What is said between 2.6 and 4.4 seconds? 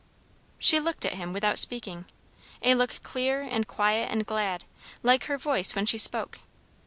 a look clear and quiet and